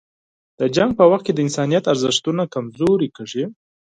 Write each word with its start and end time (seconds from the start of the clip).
د 0.59 0.61
جنګ 0.75 0.91
په 0.99 1.03
وخت 1.11 1.23
کې 1.25 1.33
د 1.35 1.39
انسانیت 1.45 1.83
ارزښتونه 1.93 2.43
کمزوري 2.53 3.09
کېږي. 3.15 3.43